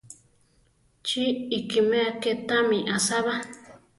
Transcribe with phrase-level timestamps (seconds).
[1.05, 1.23] ¡Chí
[1.57, 3.35] ikiméa ké támi asába!